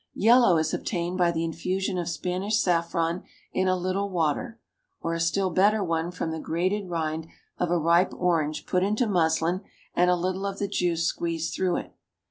[0.17, 3.21] Yellow is obtained by the infusion of Spanish saffron
[3.53, 4.59] in a little water,
[4.99, 7.27] or a still better one from the grated rind
[7.59, 9.61] of a ripe orange put into muslin,
[9.93, 11.93] and a little of the juice squeezed through it.